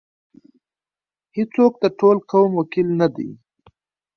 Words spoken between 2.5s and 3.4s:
وکیل نه دی.